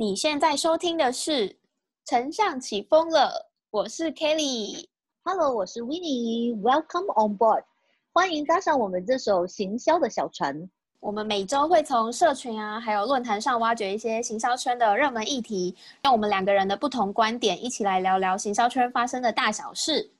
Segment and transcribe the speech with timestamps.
[0.00, 1.48] 你现在收听的是
[2.04, 3.30] 《丞相起风了》，
[3.72, 4.86] 我是 Kelly。
[5.24, 6.56] Hello，我是 Winnie。
[6.60, 7.64] Welcome on board，
[8.12, 10.70] 欢迎搭上我们这艘行销的小船。
[11.00, 15.74] 我们每周会从社群啊，还有论坛上挖掘一些行销圈的热门议题，
[16.04, 20.12] 用我们两个人的不同观点，一起来聊聊行销圈发生的大小事。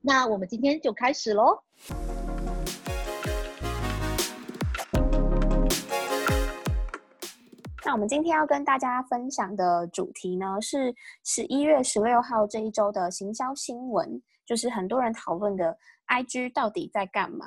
[0.00, 1.56] 那我们今天就开始喽。
[7.84, 10.94] 那我们今天要跟大家分享的主题呢，是
[11.24, 15.76] 十一月十六号这一周的行销新闻，就是很多人讨论的
[16.08, 17.46] IG 到底在干嘛。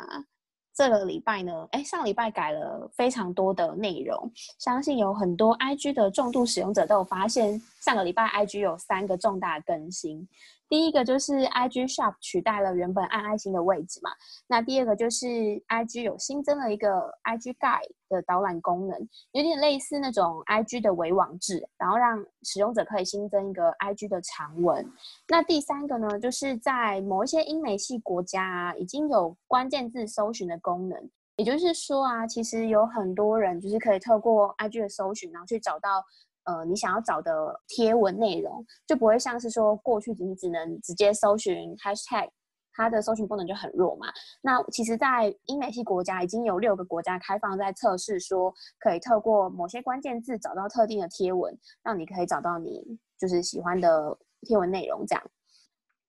[0.73, 10.25] 这个礼拜呢，哎，上礼拜改了非常多的内容，相信有很多 IG 的重度使用者都有发现，上个礼拜 IG 有三个重大更新。
[10.69, 14.09] 第一个就是 IG Shop 取代了原本按爱心的位置嘛，
[14.47, 16.87] 那第二个就是 IG 有新增了一个
[17.25, 18.97] IG Guide 的导览功能，
[19.33, 24.89] 有点类似那种 IG 的伪网志，然后让使用者可以新增一个 IG 的长文。
[25.27, 36.03] 那第三个呢，就是在某一些英美系国家啊，已经有关键字搜寻的功能，也就是说啊，其实有很多人就是可以透过 IG 的搜寻，然后去找到。
[36.45, 42.29] 呃，你想要找的贴文内容就不会像是说过去你只能直接搜寻 hashtag，
[42.73, 44.07] 它的搜寻功能就很弱嘛。
[44.41, 52.81] 那其实，在英美系国家已经有六个国家开放在测试，说可以透过某些关键字找到特定的贴文，让你可以找到你
[53.17, 55.23] 就是喜欢的贴文内容这样。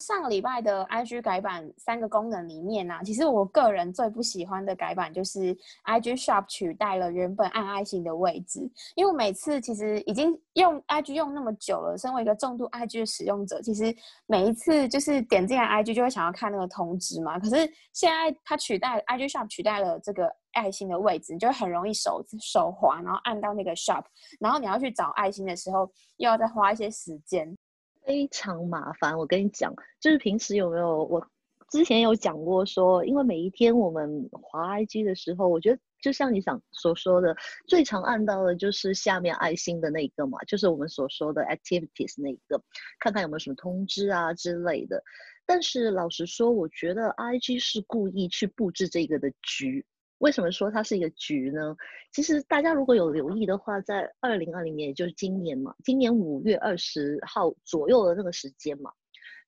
[0.05, 13.96] 上个礼拜的 IG 改版三个功能里面呢、啊，其实我个人最不喜欢的改版就是 IG Shop 取代了原本按爱心的位置，因为每次其实已经用 IG 用那么久了，身为一个重度 IG 的使用者，其实
[14.27, 17.39] 每一次就是点进来 IG 就会想要看那个通知嘛。
[17.39, 17.56] 可是
[17.94, 24.05] 现在它取代 IG Shop 取代了这个爱心的位置，你就很容易手手滑，然后按到那个 Shop，
[24.39, 27.56] 然后你要去找爱心的时候，又要再花一些时间。
[28.05, 31.27] 非常麻烦，我跟你讲，就是平时有没有我
[31.70, 37.34] 之前有讲过说，因为每一天我们滑 IG 的时候，我觉得就像你想所说的，
[37.67, 42.62] 最常按到的就是下面爱心的那个嘛，就是我们所说的 activities 那一个，
[43.01, 45.02] 看看有没有什么通知啊之类的。
[45.46, 49.84] 但是老实说，我觉得 IG 是故意去布置这个的局。
[50.19, 51.77] 为什么说它是一个局呢？
[52.13, 58.92] 其实大家如果有留意的话，在二零二零年，也就是今年嘛，今年五月二十号左右的那个时间嘛，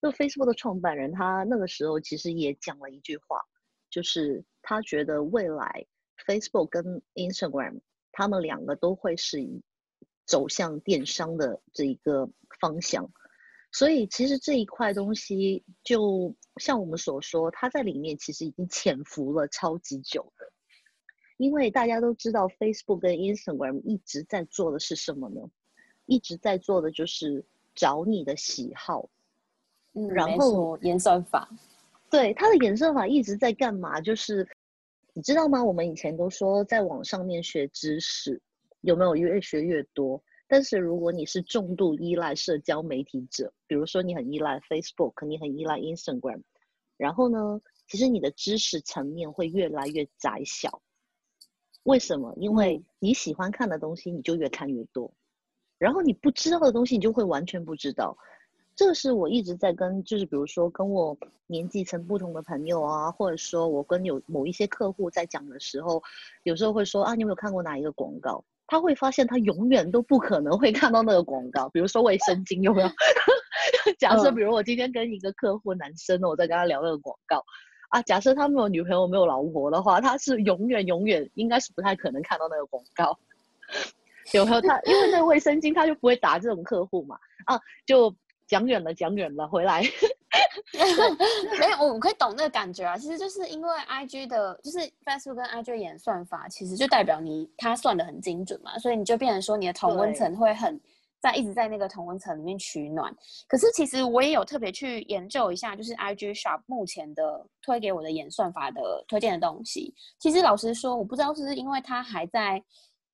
[0.00, 3.40] 那 Facebook 的创办人他那个时候其实也讲了一句话，
[3.90, 5.86] 就是他觉得未来
[6.26, 7.80] Facebook 跟 Instagram
[8.12, 9.62] 他们两个都会是以
[10.26, 12.28] 走向电商的这一个
[12.60, 13.10] 方向。
[13.72, 20.52] 所以其实这一块东西，就像我们所说，它在里面其实已经潜伏了超级久的。
[21.36, 25.42] 因为大家都知道，Facebook 跟 Instagram 一直在做的是什么呢？
[26.06, 29.08] 一直在做的就是找你的喜好，
[29.92, 31.48] 嗯，然后演算法，
[32.08, 34.00] 对它的演算法一直在干嘛？
[34.00, 34.48] 就是
[35.12, 35.62] 你知道吗？
[35.62, 38.40] 我们以前都说在网上面学知识，
[38.80, 40.22] 有没有越学越多？
[40.48, 46.40] 但是如果你是重度依赖社交媒体者，比如说你很依赖 Facebook，你很依赖 Instagram，
[46.96, 50.80] 然后呢，其实你的知识层面会越来越窄小。
[51.86, 52.34] 为什么？
[52.36, 55.12] 因为你喜欢看的东西，你就越看越多，
[55.78, 58.16] 然后你不知道的东西，你就会完全不知道。
[58.74, 61.16] 这是我一直在跟，就是比如说跟我
[61.46, 66.02] 年纪层不同的朋友啊，或者说我跟有某一些客户在讲的时候，
[66.42, 68.44] 有时候会说啊，你有没有看过哪一个广告？
[68.66, 72.90] 他会发现他永远都不可能会看到那个广告，比如说卫生巾有没有？
[73.96, 77.44] 假设比如我今天跟一个客户男生，我在跟他聊那个广告。
[77.88, 83.18] 啊，假设他没有女朋友、没有老婆的话，他是永远、永远应该是不太可能看到那个广告。
[84.32, 84.80] 有没有他？
[84.82, 87.16] 因为那个卫生巾他就不会打这种客户嘛。
[87.44, 88.14] 啊，就
[88.46, 89.82] 讲远了，讲远了，回来。
[91.58, 92.96] 没有，我可以懂那个感觉啊。
[92.96, 100.80] 其实就是因为 IG 的，就是 Facebook 跟 IG 的演算法，其实就代表你它算的很精准嘛，所以你就变成说你的同温层会很。
[101.26, 103.12] 在一直在那个同温层里面取暖，
[103.48, 109.92] 可是其实我也有特别去研究一下，就是 IG Shop 目前的推给我的演算法的推荐的东西。
[110.20, 112.62] 其实老实说，我不知道是不是因为它还在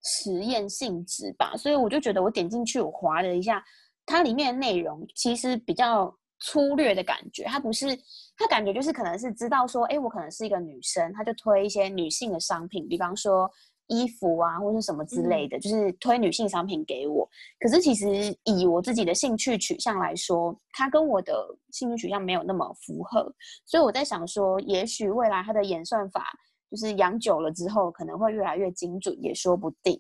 [0.05, 3.65] 实验性质吧，所以我就觉得我点进去，我划了一下，
[4.05, 7.99] 它里面的内容其实比较粗略的感觉，它不是，
[8.37, 13.51] 它感觉就是可能是知道说，哎，我可能是一个女生，他就推一些女性的商品，比方说。
[13.93, 17.29] 衣服啊，或者什么之类的，就是推女性商品给我。
[17.61, 21.35] 可是其实以我自己的兴趣取向来说，它跟我的
[21.71, 23.31] 兴趣取向没有那么符合。
[23.67, 26.33] 所以我在想说，也许未来它的演算法
[26.71, 29.99] 就是养久了之后，可能会越来越精准，也说不定。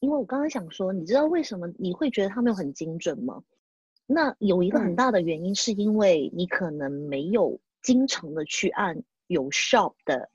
[0.00, 3.42] 因为我刚刚想说，你知道为什么你会觉得它没有很精准吗？
[4.06, 10.28] 那有一个很大的原因，是因为你可能没有经常的去按有 shop 的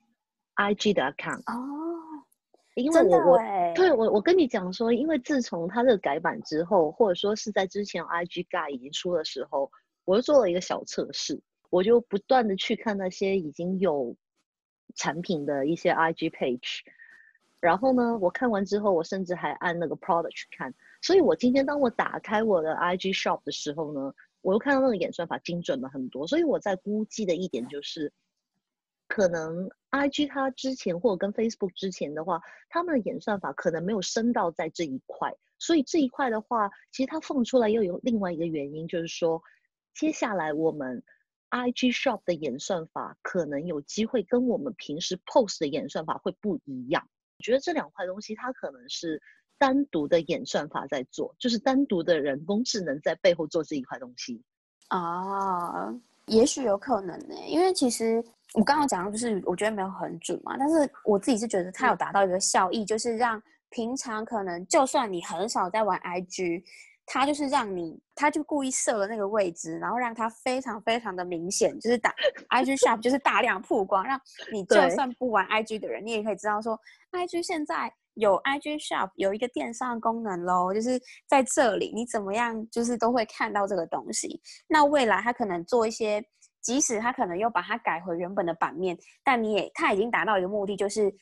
[0.55, 1.84] IG 的 account 哦，
[2.75, 9.71] 因为我我欸对我我跟你讲说，因为自从它这个改版之后，或者说是在之前 IG Guide 已经出的时候，
[10.03, 14.15] 我就做了一个小测试，我就不断的去看那些已经有
[14.95, 16.79] 产品的一些 IG page，
[17.61, 20.73] 然后呢，我看完之后，我甚至还按那个 product 去看。
[21.01, 26.27] 所以我今天当我打开我的 IG shop 的时候呢，我又看到那个演算法精准了很多。
[26.27, 28.11] 所以我在估计的一点就是，
[29.15, 35.33] 可能 IG 它之前或者跟 Facebook 之前的话，他们的演算法可能没有升到在这一块。
[35.57, 39.41] 所以这一块的话，其实它放出来又有另外一个原因，就是说，
[39.93, 41.01] 接下来我们
[41.49, 47.07] IG shop 的演算法可能有机会跟我们平时 post 的演算法会不一样。
[47.37, 49.21] 我觉得这两块东西它可能是
[49.57, 54.43] 单独的演算法在做，就是单独的人工智能在背后做这一块东西。
[54.89, 58.21] 啊，也许有可能呢、因为其实
[58.55, 66.63] 我刚刚讲的就是我觉得没有很准嘛，但是我自己是觉得它有达到一个效益，就是让平常可能就算你很少在玩 IG，
[67.05, 72.13] 它就是让你，它就故意设了那个位置，然后让它非常非常的明显，就是打
[72.49, 74.19] IG shop 就是大量曝光，让
[74.51, 76.79] 你就算不玩 IG 的人，你也可以知道说
[77.11, 77.93] IG 现在。
[78.15, 80.97] 有 IG Shop 有一个电商功能喽，就是
[81.27, 84.41] 在这里，你怎么样就是都会看到这个东西。
[84.69, 86.23] 那未来它可能做一些，
[86.65, 91.13] 即使他可能又把它改回原本的版面，但你也他已经达到一个目的，就是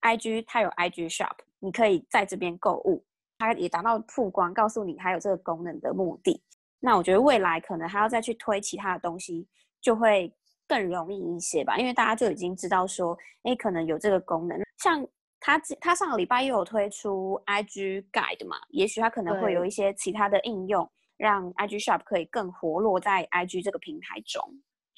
[0.00, 3.04] IG 它有 IG Shop，你可以在这边购物，
[3.38, 6.42] 它也达到曝光，告诉你还有这个功能的目的。
[6.80, 9.46] 那我觉得未来可能还要再去推其他的东西，
[9.82, 10.32] 就会
[10.66, 15.06] 更容易一些吧，因为大家就已经知道说，哎，可能有这个功能，像。
[15.40, 24.42] 他他上个礼拜又有推出 IG Guide 嘛，也许他可能会有一些其他的应用，让 IG Shop 可以更活络在 IG 这个平台中。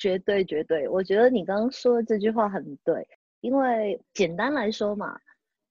[0.01, 3.07] 绝对绝对，我觉得你刚刚说的这句话很对，
[3.43, 5.21] 因为简单来说嘛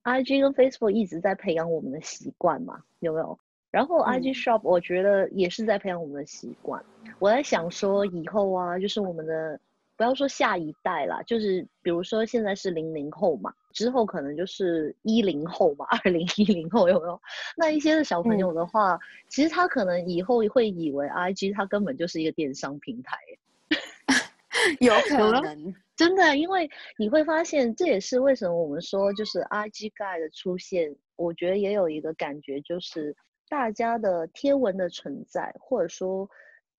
[0.03, 3.37] ，IG 跟 Facebook 一直在培养我们的习惯嘛，有没有？
[3.71, 6.83] 然后 IG 嗯 Shop 我觉得也是在培养我们的习惯。
[7.17, 9.59] 我在想说以后啊，就是我们的
[9.97, 17.19] 不要说下一代啦，就是比如说现在是零零后嘛，之后可能就是一零后嘛，二零一零后有没有？
[17.57, 23.17] 那一些的小朋友的话，其实他可能以后会以为 IG 它根本就是一个电商平台。
[23.29, 23.38] 有
[24.79, 33.15] 有可能，真的，因为你会发现，这也是为什么我们说，就是 IG Guide 的出现，我觉得也有一个感觉，就是
[33.49, 36.29] 大家的贴文的存在，或者说，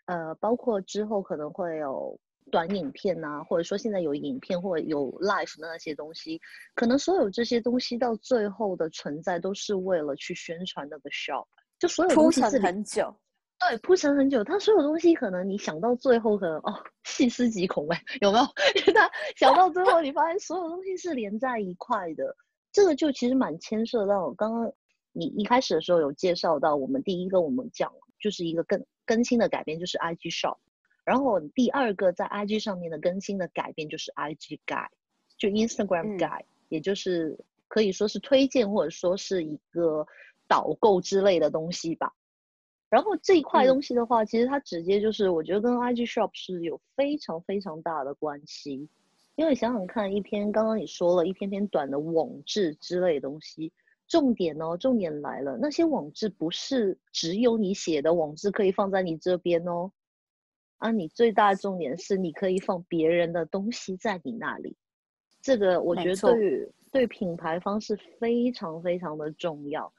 [0.06, 2.18] 呃，包括之后可能会有
[2.50, 6.40] 短影片呐、或者说现在有影片或者有 live 的那些东西，
[6.74, 11.46] 可能所有这些东西到最后的存在，都是为了去宣传那个 shop，
[11.78, 13.14] 就所有铺陈东西是很久。
[13.60, 18.44] 对，铺陈很久，它所有东西可能你想到最后，可能哦，细思极恐哎，有没有？
[18.80, 22.34] 因为它想到最后，你发现所有东西是连在一块的，
[22.72, 24.72] 这个就其实蛮牵涉到刚刚
[25.12, 30.56] 你一开始的时候有介绍到，我们第一个我们讲就是一个更更新的改变，就是 IG Shop，
[31.04, 34.88] 然后第二个在 IG 上面的更新的改变就是 IG Guide，
[35.36, 40.06] 就 Instagram 嗯 Guide，、也就是可以说是推荐或者说是一个
[40.48, 42.14] 导购之类的东西吧。
[42.90, 43.68] 然后这一块嗯。
[43.68, 48.88] 东西的话，其实它直接就是我觉得跟 IG Shop 是有非常非常大的关系。
[49.36, 53.72] 因为想想看，一篇刚刚你说了一篇篇短的网志之类的东西，
[54.06, 59.92] 重点哦，重点来了，那些网志不是只有你写的网志可以放在你这边哦，
[60.76, 64.76] 啊，你最大的重点是你可以放别人的东西在你那里，
[65.40, 69.90] 这个我觉得对于对品牌方是非常非常的重要，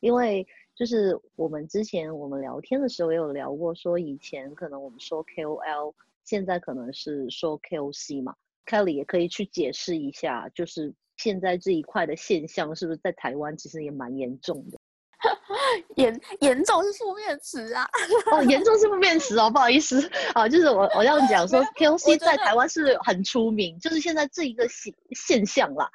[0.00, 0.46] 因为
[0.80, 5.92] 就是我们之前我们聊天的时候也有聊过，说以前可能我们说 KOL，
[6.24, 8.34] 现在可能是说 KOC 嘛
[8.64, 14.78] ，Kelly 也可以去解释一下，就是现在这一块的现象是不是在台湾其实也蛮严重的。
[15.96, 17.86] 严严重是负面词啊！
[18.32, 20.00] 哦，严重是负面词哦，不好意思
[20.32, 25.90] 啊，就是我我要讲说，KOC 在台湾是很出名，就是现在这一个现现象啦。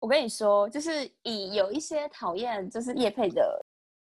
[0.00, 3.64] 我跟你说，就是以有一些讨厌就是叶配的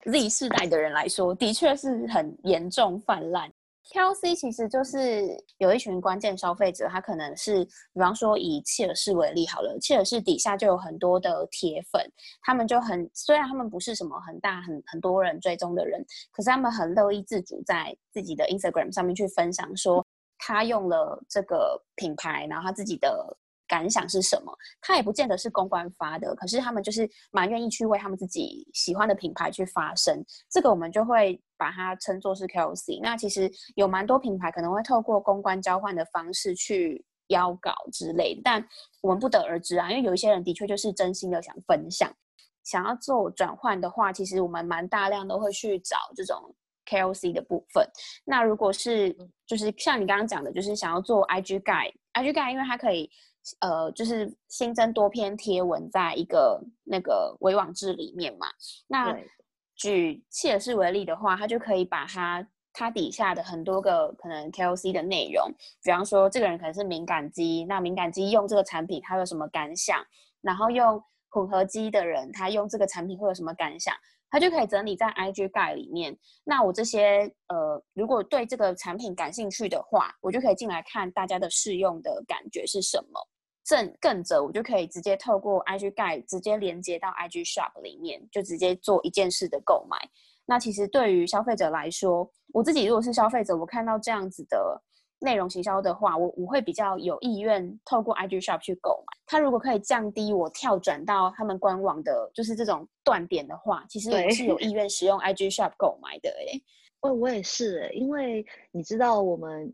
[0.06, 3.52] Z 世代的人来说，的确是很严重泛滥。
[3.90, 5.26] klc 其实就是
[5.60, 7.64] 有一群关键消费者，他可能是，
[7.94, 12.02] 比方说以切尔氏为例好了，切尔氏底下就有很多的铁粉，
[12.42, 20.06] 他们就很虽然他们不是什么很大很很多人追踪的人，可是他们很乐意自主在自己的 Instagram 上面去分享说，
[20.38, 24.52] 他用了这个品牌，然后他自己的感想是什么。
[24.82, 30.24] 他也不见得是公关发的，可是他们就是蛮愿意去为他们自己喜欢的品牌去发声。
[30.50, 33.02] 这个我们就会把它称作是 KOC。
[33.02, 38.68] 那其实有蛮多品牌可能会透过公关交换的方式去邀稿之类的，但
[39.02, 39.92] 我们不得而知啊。
[39.92, 42.12] 因为有一些人的确就是真心的想分享，
[42.64, 46.56] 想要做转换的话，其实我们蛮大量都会去找这种。
[46.90, 47.86] KOC 的部分，
[48.24, 49.14] 那如果是
[49.46, 53.12] 就是像你刚刚讲的，就是想要做 IG Guide，IG Guide 因为它可以
[53.60, 58.48] 呃就是新增多篇贴文在一个那个微网志里面嘛。
[58.88, 59.18] 那
[59.76, 65.52] 举切尔氏为例的话，他就可以把它它底下的很多个可能 KOC 的内容，
[65.84, 70.04] 比方说这个人可能是敏感肌，那敏感肌用这个产品他有什么感想，
[70.42, 73.96] 然后用混合肌的人他用这个产品会有什么感想。
[74.30, 76.14] 它就可以整理在 IG Guide 里面。
[76.44, 83.26] 那我这些呃，如果对这个产品感兴趣的话，我就可以进来看大家的试用的感觉是什么。
[83.68, 89.98] 正更者，我就可以直接透过 IG Guide 直接连接到 IG Shop 里面，就直接做一件事的购买。
[90.46, 94.82] 那其实对于消费者来说，我自己如果是消费者，我看到这样子的。
[95.20, 99.18] 内容行销的话，我我会比较有意愿透过 IG Shop 去购买。
[99.26, 106.30] 它如果可以降低我跳转到他们官网的，就是这种断点的话，其实我是有意愿使用 IG Shop 购买的。
[106.30, 106.62] 哎，
[107.02, 109.74] 我我也是，因为你知道，我们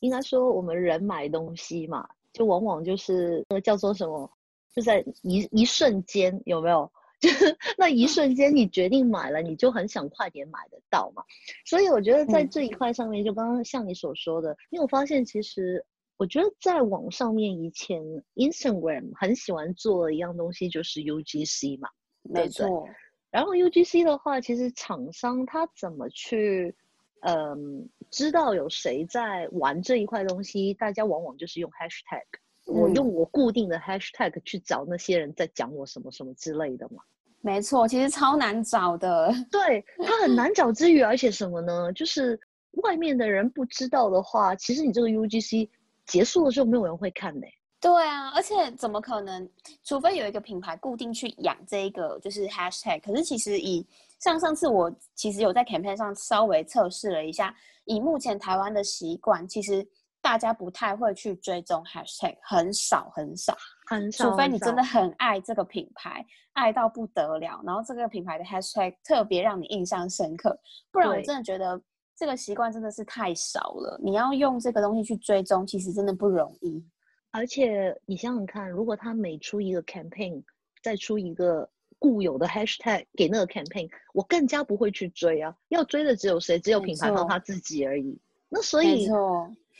[0.00, 4.30] 应该说我们人买东西嘛，就往往就是那个叫做什么，
[4.74, 6.90] 就在一一瞬间，有没有？
[7.20, 11.22] 就是那一瞬间，你决定买了，你就很想快点买得到嘛。
[11.66, 15.84] 所以我觉得在这一块上面，就刚刚像你所说的，因为我发现其实，
[16.16, 18.02] 我觉得在网上面以前
[18.36, 21.90] ，Instagram 很喜欢做的一样东西，就是 UGC 嘛，
[22.22, 22.88] 没错。
[23.30, 26.74] 然后 UGC 的话，其实厂商他怎么去，
[27.20, 32.24] 嗯，知道有谁在玩这一块东西，大家往往就是用 Hashtag。
[32.66, 37.02] 我用我固定的 hashtag 去找那些人在讲我什么什么之类的嘛？
[37.40, 39.32] 没错，其实超难找的。
[39.50, 41.92] 对，它很难找之余，而且什么呢？
[41.94, 42.38] 就是
[42.82, 45.68] 外面的人不知道的话，其实你这个 UGC
[46.06, 47.46] 结束了之后，没有人会看的。
[47.80, 49.48] 对啊，而且怎么可能？
[49.82, 53.00] 除非有一个品牌固定去养这一个就是 hashtag。
[53.00, 53.84] 可是其实以
[54.20, 57.52] 像上次我其实有在 campaign 上稍微测试了一下，
[57.84, 59.84] 以目前台湾的习惯，其实。
[60.22, 64.30] 大家不太会去追踪 hashtag，很少很少，很少。
[64.30, 66.22] 除非你真的很爱这个品牌，
[66.52, 70.54] 爱到不得了，然后这个品牌的 hashtag 特别让你印象深刻，
[70.92, 71.80] 不然我真的觉得
[72.14, 73.98] 这个习惯真的是太少了。
[74.04, 76.84] 你要用这个东西去追踪，其实真的不容易。
[77.30, 80.44] 而且你想想看，如果他每出一个 campaign，
[80.82, 81.66] 再出一个
[82.00, 85.56] 固有的 hashtag 给那个 campaign，我更加不会去追啊。
[85.68, 86.58] 要追的只有谁？
[86.58, 88.18] 只有品牌方他自己而已。
[88.48, 89.08] 那所以。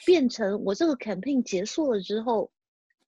[0.07, 2.51] 变成我这个 campaign 结束了之后，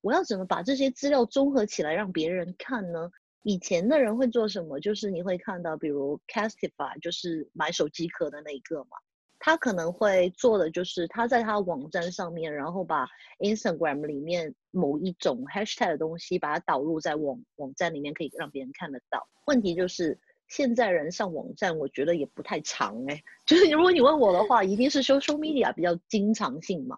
[0.02, 3.10] 我要怎么把这些资料综合起来让别人看呢？
[3.44, 4.78] 以前的人会做什么？
[4.78, 8.98] 就是你会看到，比如 Castify，就是买手机壳的那一个嘛，
[9.44, 13.08] 他可能会做的就是他在他网站上面，然后把
[13.40, 19.26] Instagram 里面某一种 hashtag 的东西把它导入在网网站里面，可以让别人看得到。
[19.46, 20.16] 问题就是。
[20.48, 23.22] 现在人上网站，我觉得也不太长哎。
[23.46, 26.94] 就是如果你问我的话，一定是 social media 比较经常性嘛。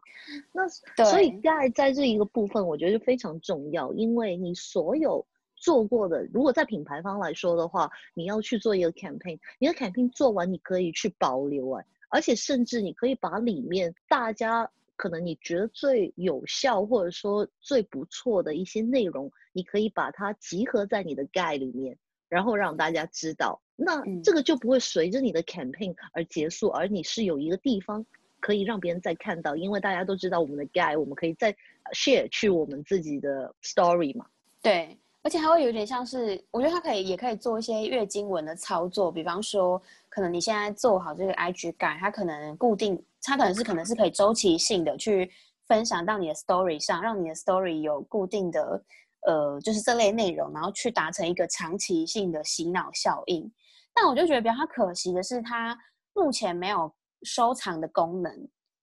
[0.50, 5.24] 那所以在在这一个部分，我觉得非常重要，因为你所有
[5.54, 21.98] 做过的，如果在品牌方来说的话，你要去做一个 campaign，你的 campaign 做完，你可以去保留哎，而且甚至你可以把里面大家可能你觉得最有效或者说最不错的一些内容，你可以把它集合在你的 guide 里面。
[22.28, 28.04] 然后让大家知道，那这个就不会随着你的 campaign 而结束，而你是有一个地方
[28.40, 31.52] 可以让别人再看到，因为大家都知道我们的 guy，我们可以再
[31.92, 34.26] share 去我们自己的 story 嘛。
[34.62, 45.30] 对，而且还会有点像是，我觉得它可以也可以做一些月经文的操作，比方说，可能你现在做好这个 IG guy，它可能固定，它可能是可能是可以周期性的去
[45.66, 48.84] 分享到你的 story 上，让你的 story 有固定的。
[49.26, 53.50] 呃，就是这类内容，然后去达成一个长期性的洗脑效应。
[53.94, 55.74] 但我就觉得比较可惜的是，它
[56.12, 58.30] 目前没有收藏的功能，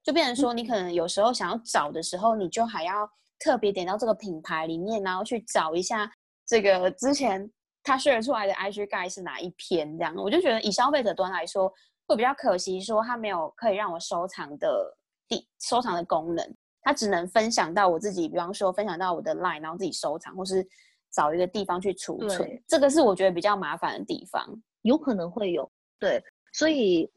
[0.03, 3.07] 就变成说，你可能有时候想要找的时候，你就还要
[3.37, 6.11] 特别点到这个品牌里面，然后去找一下
[6.51, 7.49] 这个之前
[7.81, 10.13] 他 share 出来的 IG guide 是哪一篇这样。
[10.17, 11.73] 我就觉得以消费者端来说，
[12.05, 14.93] 会比较可惜，说他没有可以让我收藏的
[15.29, 16.45] 地收藏的功能。
[16.81, 20.67] 他只能分享到我自己，比方说分享到我的 line，然后自己收藏，或是
[21.09, 22.61] 找一个地方去储存。
[22.67, 24.45] 这个是我觉得比较麻烦的地方。
[24.81, 27.09] 有可能会有对，所以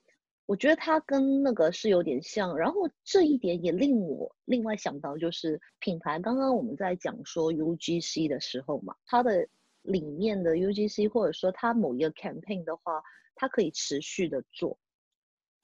[0.47, 9.49] 我觉得它跟那个是有点像，然后这一点也令我另外想到，就是品牌刚刚我们在讲说 UGC 的时候嘛，它的
[9.81, 13.03] 里面的 UGC 或者说它某一个 campaign 的话，
[13.35, 14.79] 它可以持续的做，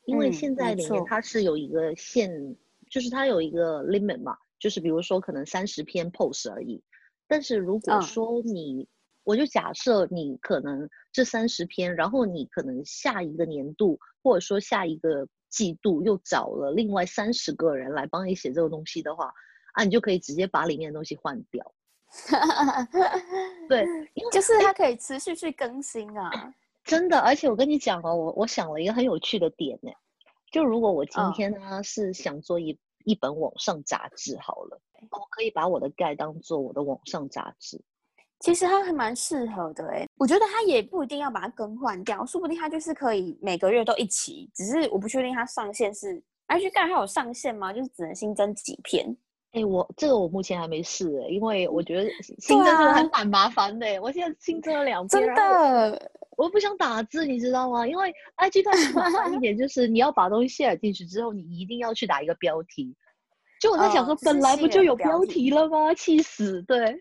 [0.07, 2.57] 因为现在里面它是有一个限，
[2.89, 6.83] 就是它有一个 limit 嘛，就是比如说可能三十篇 post 而已，
[7.29, 8.89] 但是如果说你，
[9.25, 13.99] 我就假设你可能这三十篇，然后你可能下一个年度。
[14.23, 19.33] 或者说下一个季度又找了另外三十个人来帮你写这个东西的话，
[19.73, 21.73] 啊，你就可以直接把里面的东西换掉。
[23.67, 23.87] 对，
[24.31, 26.31] 就是它可以持续去更新啊。
[26.85, 29.91] 真的，而且我跟你讲哦，我我想了一个很有趣的点呢，
[30.53, 34.79] 就如果我今天呢是想做一一本网上杂志好了，
[35.11, 37.81] 我可以把我的盖当做我的网上杂志。
[38.41, 47.73] 其实它还蛮适合的哎，我觉得它也不一定要把它更换掉，说不定它就是可以每个月都一起，只是我不确定它上线是 IG 盖它有上线吗？
[47.73, 49.15] 就是只能新增几篇？
[49.53, 54.01] 哎，我这个我目前还没试哎，因为我觉得新增这个还蛮麻烦的。
[54.01, 57.87] 我现在新增了两篇，真的，我不想打字，你知道吗？
[57.87, 62.97] 因为 IG 它麻烦一点，就是你要把东西卸进去之后，你一定要去打一个标题。
[63.61, 65.93] 就我在想说，本来不就有标题了吗？
[65.93, 66.63] 气死！
[66.63, 66.99] 对。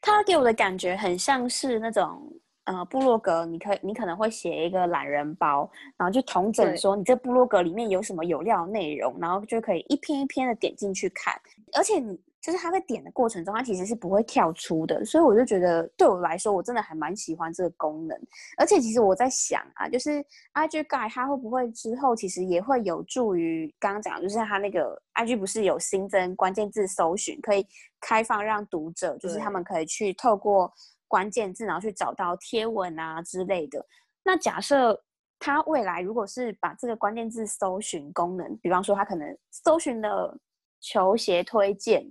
[0.00, 2.22] 他给我的感觉很像是那种，
[2.64, 11.34] 呃，部落格，你可你可能会写一个懒人包，然后就同整说你这部落格里面有什么有料内容，然后就可以一篇一篇的点进去看，
[11.74, 12.18] 而且你。
[12.46, 18.16] 就是他在点的过程中，他其实是不会跳出的，所以我就觉得对我来说，我真的还蛮喜欢这个功能。
[18.56, 20.24] 而且其实我在想啊，就是
[20.54, 27.66] IG Guide 它会不会之后其实也会有助于刚刚讲，就是它那个 IG 不是有新增关键字搜寻，可以
[28.00, 30.72] 开放让读者，就是他们可以去透过
[31.08, 33.84] 关键字，然后去找到贴文啊之类的。
[34.22, 35.02] 那假设
[35.40, 40.38] 它未来如果是把这个关键字搜寻功能，比方说它可能搜寻了
[40.80, 42.08] 球鞋推荐。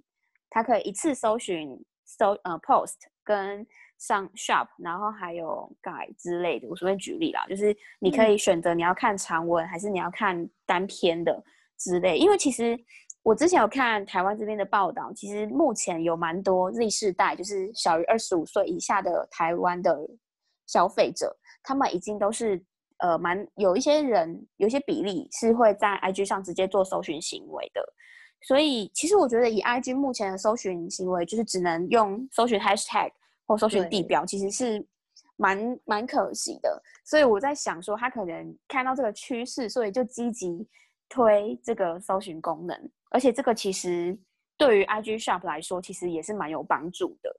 [0.56, 2.96] 它可以一次搜寻搜呃 post
[3.26, 6.68] 跟上 shop，然后还有 guide 之类的。
[6.70, 11.44] 我随便举例啦，就是你可以选择你要看长文还是你要看单篇的
[11.78, 12.18] 之类。
[12.18, 12.80] 因为其实
[13.22, 20.08] 我之前有看台湾这边的报道，其实目前有蛮多 Z 世代，就是小于二十五岁以下的台湾的
[20.68, 22.64] 消费者，他们已经都是
[23.00, 27.82] 呃蛮有一些人有一些比例是会在 IG 上直接做搜寻行为的。
[28.48, 33.12] 所以，其实我觉得以 IG 目前的搜寻行为，就是只能用搜寻 Hashtag
[33.48, 34.86] 或搜寻地标，其实是
[35.36, 36.80] 蛮蛮可惜的。
[37.04, 40.64] 所以我在想说，他可能看到这个趋势，所以就积极
[41.10, 42.90] 推这个搜寻功能。
[43.10, 44.16] 而且这个其实
[44.58, 47.36] 对于 IG Shop 来说，其实也是蛮有帮助的。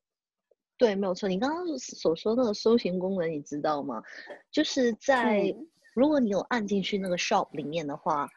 [0.77, 1.29] 对，没有错。
[1.29, 4.03] 你刚刚所说那个搜寻功能，你知道吗？
[4.51, 5.55] 就是在
[5.95, 8.29] 如果你有按进去那个 Shop 里面的话。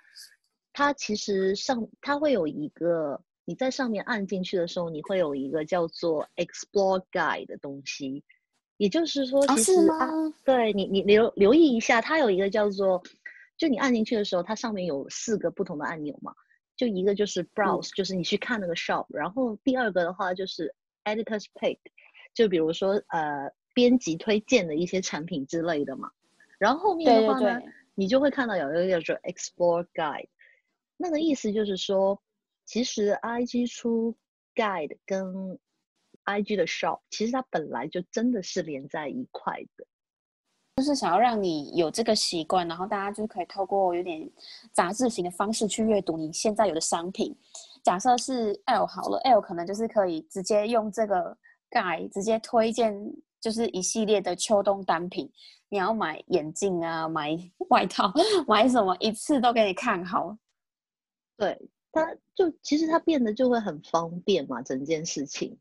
[0.80, 8.24] 它其实上，它会有一个，你在上面按进去的时候，你会有一个叫做 Explore Guide 的东西，
[8.78, 10.08] 也就是说，其实啊，
[10.46, 13.04] 对你，你留留意一下，它有一个叫做，
[13.58, 16.34] 就你按进去的时候，它上面有四个不同的按钮嘛，
[16.78, 21.80] 就一个就是 Browse，就是你去看那个 Shop，然后第二个的话就是 Editor's Pick，
[22.34, 26.10] 就比如说呃编辑推荐的一些产品之类的嘛，
[26.58, 27.62] 然后后面的话呢，
[27.96, 30.30] 你就会看到有一个叫做 Explore Guide。
[31.02, 32.22] 那个意思就是说，
[32.66, 34.14] 其实 I G 出
[34.54, 35.58] Guide 跟
[36.26, 39.86] I G 的 Shop，其实它本来就真的是连在一块的，
[40.76, 44.30] 就是想要让你有这个习惯，然后大家就可以透过有点
[44.74, 47.34] 杂志型的方式去阅读你现在有的商品。
[47.82, 51.36] 假设是 L 好了，L 可能就是可以直接用这个
[51.72, 52.94] Guide 直接推荐，
[53.40, 55.32] 就是一系列的秋冬单品。
[55.70, 57.38] 你要买眼镜啊，买
[57.70, 58.12] 外套，
[58.50, 60.38] 买什么一次都给你看好。
[61.40, 61.58] 对，
[61.92, 65.58] 它就其实它变得就会很方便嘛，整件事情。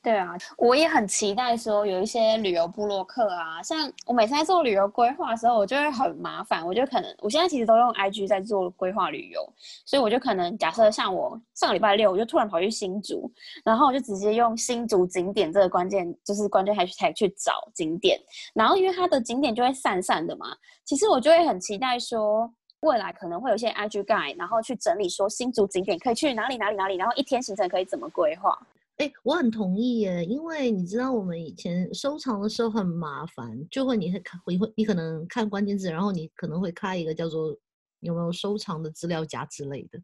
[0.00, 9.40] 对啊，我也很期待说有一些旅游部落客啊，像我每次在做旅游规划的时候，我就会很麻烦，我就可能我现在其实都用 IG 在做规划旅游，
[9.86, 13.32] 所以我就可能假设像我上个礼拜六，我就突然跑去新竹，
[13.64, 18.20] 然后我就直接用新竹景点这个关键就是关键还去才去找景点，
[18.52, 20.54] 然后因为它的景点就会散散的嘛，
[20.84, 22.52] 其实我就会很期待说。
[22.84, 28.56] 未来可能会有些 IG Guide，然后去整理说新竹景点可以去哪里哪里哪里，然后一天行程可以怎么规划？
[28.98, 37.56] 哎，我很同意耶，因为你知道我们以前收藏的时候很麻烦，就会你会看，你会你可能看关键字，然后你可能会开一个叫做
[38.00, 39.98] 有没有收藏的资料夹之类的，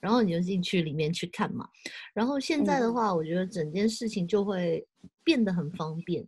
[0.00, 1.66] 然后你就进去里面去看嘛。
[2.12, 4.86] 然后现在的话，我觉得整件事情就会
[5.24, 6.26] 变得很方便。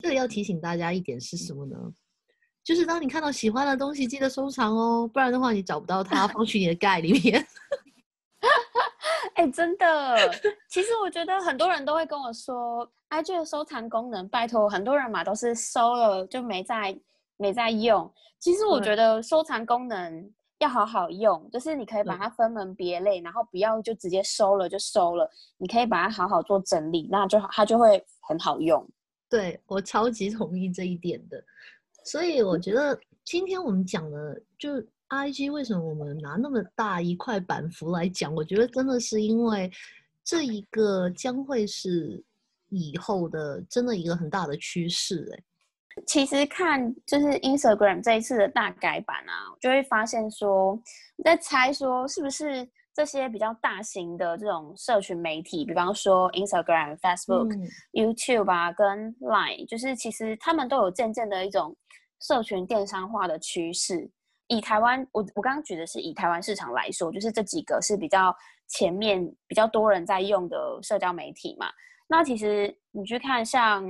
[0.00, 1.78] 这个要提醒大家一点是什么呢？
[2.64, 7.46] 就是当你看到喜欢的东西，记得收藏哦，不然的话你找不到它，放去你的盖里面。
[9.34, 10.16] 哎，真的，
[10.68, 16.96] 其实我觉得很多人都会跟我说，IG 的收藏功能，拜托，很多人嘛都是收了就没在
[17.36, 18.10] 没在用。
[18.38, 28.88] 其实我觉得收藏功能要好好用，就是你可以把它分门别类，然后不要就直接收了就收了，你可以把它好好做整理，那就它就会很好用。
[29.28, 31.42] 对我超级同意这一点的，
[32.04, 34.70] 所以我觉得今天我们讲的就。
[35.08, 38.34] I G 为什么我们拿那么大一块板幅来讲？
[38.34, 39.70] 我觉得真的是因为
[40.24, 42.24] 这一个将会是
[42.70, 45.30] 以后的真的一个很大的趋势。
[45.32, 50.76] 哎，其实看就是 Instagram 这一次的大改版啊，就会发现说，
[51.22, 57.50] 在猜说是不是这些比较大型的这种社群媒体，比方说 Instagram、Facebook、
[57.92, 61.76] YouTube 啊，跟 Line，就是其实他们都有渐渐的一种
[62.20, 64.08] 社群电商化的趋势。
[64.46, 68.32] 以台湾，我我刚刚举的是以台湾市场来说，就是这几个是比较
[68.68, 71.66] 前面比较多人在用的社交媒体嘛。
[72.06, 73.84] 那其实你去看像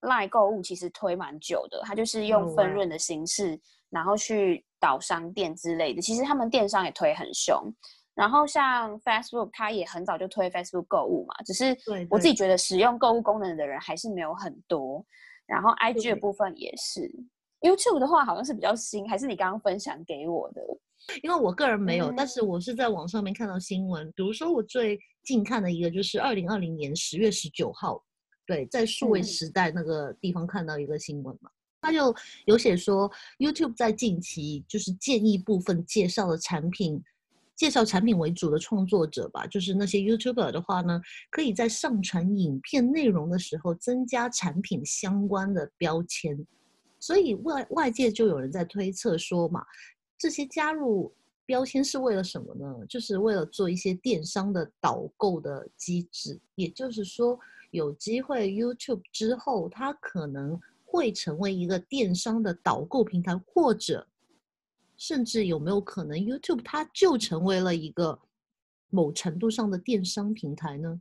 [0.00, 3.60] Line 购物，其实推蛮久的，它就是用分润的形式，
[3.90, 6.00] 然后去导商店之类的。
[6.00, 7.70] 其实他们电商也推很凶。
[8.14, 11.76] 然后像 Facebook，它也很早就推 Facebook 购物嘛，只是
[12.08, 15.04] 我自己觉得使用购物功能的人还是没有很多。
[15.46, 17.10] 然后 IG 的部分也是。
[17.60, 20.62] YouTube 的话好像是比较新，还是你刚刚分享给我的？
[21.22, 24.06] 因为我个人没有，但是我是在网上面看到新闻。
[24.14, 28.02] 比如说我最近看的一个就是二零二零年十月十九号，
[28.46, 31.50] 对，在数位时代那个地方看到一个新闻嘛，
[31.82, 32.14] 他就
[32.46, 37.02] 有写说 YouTube 在近期就是建议部分介绍的产品，
[37.56, 46.36] 介绍产品为主的创作者吧，就是那些 YouTuber 的话呢，可以在上传影片内容的时候增加产品相关的标签。
[46.98, 49.64] 所以外外界就有人在推测说嘛，
[50.18, 51.14] 这些加入
[51.46, 52.86] 标签是为了什么呢？
[52.88, 56.40] 就是为了做一些电商的导购的机制。
[56.54, 57.38] 也就是说，
[57.70, 64.06] 有机会 YouTube 之后，它可能会成为一个电商的导购平台，或者
[65.06, 68.18] 甚至有没有可能 YouTube 它就成为了一个
[68.88, 70.98] 某程度上的电商平台呢？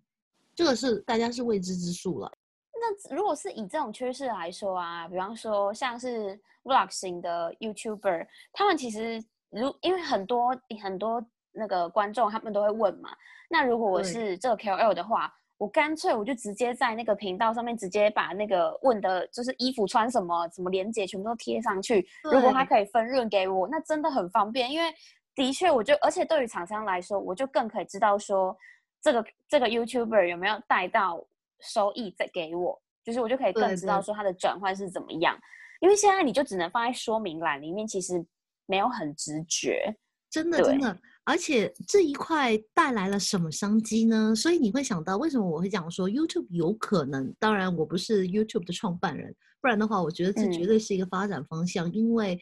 [0.53, 2.29] 这个是大家是未知之数了。
[2.73, 10.49] 那如果是以这种趋势来说啊，比方说像是 vlog 型的 YouTuber，他们其实如因为很多
[10.81, 13.09] 很多那个观众他们都会问嘛，
[13.49, 22.05] 那如果我是这个 KOL 的话，我干脆我就直接在那个频道上面直接把那个问的就是衣服穿什么、什么链接全部都贴上去。
[22.23, 24.69] 如果他可以分润给我，那真的很方便。
[24.69, 24.93] 因为
[25.33, 28.55] 的确，我就而且对于厂商来说，我就更可以知道说
[29.01, 31.25] 这个这个 YouTuber 有没有带到。
[31.65, 35.39] 收益再给我，就是我就可以更知道说它的转换是怎么样。
[35.79, 38.21] 因为现在你就只能放在说明栏里面，其实
[38.65, 39.95] 没有很直觉。
[40.29, 44.35] 真的真的，而且这一块带来了什么商机呢？
[44.35, 47.33] 所以你会想到为什么我会讲说 YouTube 有可能？
[47.39, 51.91] 当然我不是 YouTube 的创办人，不然的话，我觉得这绝对是一个发展方向。
[51.93, 52.37] 因为，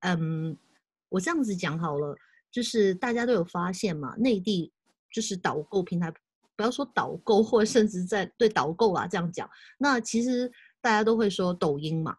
[0.00, 0.56] 嗯，
[1.08, 2.16] 我这样子讲好了，
[2.50, 4.72] 就是大家都有发现嘛，内地
[5.12, 6.12] 就是导购平台。
[6.56, 12.16] 不要说导购，或甚至在对导购啊这样讲，那其实大家都会说抖音嘛。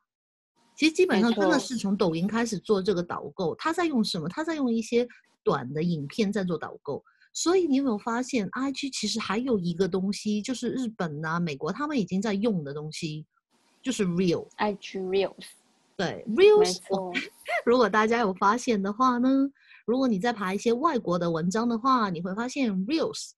[0.75, 4.27] 其实基本上真的是从抖音开始做这个导购，他在用什么？
[4.27, 5.07] 他在用一些
[5.45, 7.01] 短的影片在做导购。
[7.31, 13.25] 所以你有没有发现，IG 其实还有一个东西，就是日本啊、美国他们已经在用的东西，
[13.81, 14.47] 就是 Real。
[14.57, 15.45] IG Reels。
[15.97, 16.79] 对，Reels。
[17.65, 19.29] 如果大家有发现的话呢，
[19.85, 23.31] 如果你在爬一些外国的文章的话，你会发现 Reels。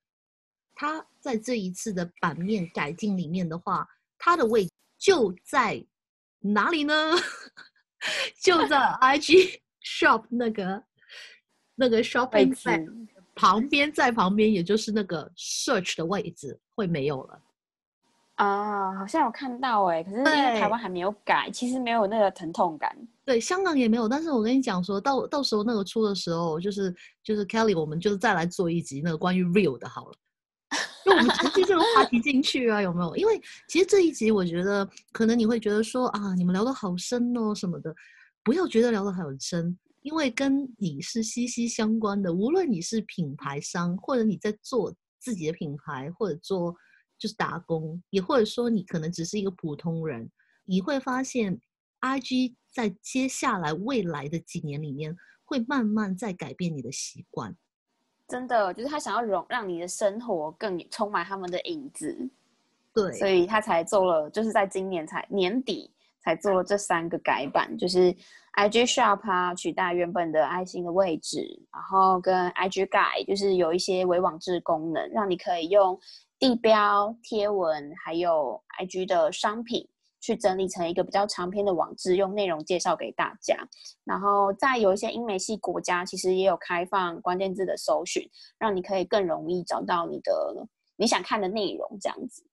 [0.75, 3.87] 它在这一次的版面改进里面的话，
[4.19, 5.83] 它的位置就在
[6.39, 6.93] 哪里呢？
[8.43, 10.83] 就在 IG Shop 那个
[11.79, 12.83] 那个 Shopping 在
[13.35, 17.39] 旁边，在旁边，也就是那个 Search 的位置会没有了。
[18.35, 22.95] 啊，好像有看到哎，可是因为台湾还没有改，其实没有那个疼痛感。
[23.25, 24.07] 对，香港也没有。
[24.07, 30.13] 但是我跟你讲，说到到时候那个出的时候，就是就是 Kelly，我们就是再来做一集那个关于 Real 的好了。
[31.05, 33.15] 就我们直接这个话题进去啊，有没有？
[33.15, 37.95] 因为其实这一集我觉得可能你会觉得说啊，你们聊的好深哦什么的，
[38.43, 42.33] 不要觉得聊的很深，因为跟你是息息相关的。
[42.33, 46.75] 无论你是品牌商，或者你在做自己的品牌，或者做
[47.17, 50.29] 就是打工，也或者说你可能只是一个普通人，
[50.65, 51.59] 你会发现
[52.01, 57.55] ，IG 在接下来未来的几年里面，会慢慢在改变你的习惯。
[58.27, 62.29] 真的就是他想要融让你的生活更充满他们的影子，
[62.93, 65.89] 对，所以他才做了，就是在今年才年底
[66.27, 68.13] 才做了这三个改版，就是
[68.57, 71.39] IG Shop 啊，取代原本的爱心的位置，
[71.71, 75.97] 然后跟 IG Guide 就是有一些微网志功能，让你可以用
[76.37, 79.87] 地标、贴文还有 IG 的商品
[80.19, 83.55] 去整理成一个比较长篇的网志，用内容介绍给大家。
[84.03, 92.43] 然后在有一些英美系国家，其实也有开放关键字的搜寻，让你可以更容易找到你的你想看的内容，这样子。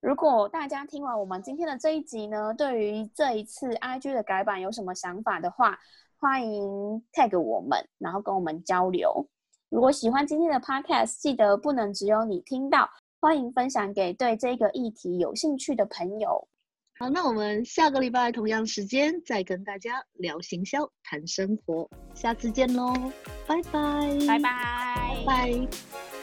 [0.00, 5.78] 如果大家听完我们今天的这一集呢，对于这一次 IG 的改版有什么想法的话，
[6.18, 9.28] 欢迎 tag 我们，然后跟我们交流。
[9.68, 12.88] 如果喜欢今天的 Podcast，记得不能只有你听到，
[13.20, 16.48] 欢迎分享给对这个议题有兴趣的朋友。
[16.98, 22.94] 好，那我们下个礼拜同样时间再跟大家聊行销、谈生活，下次见喽，
[23.46, 26.19] 拜拜，拜拜，拜。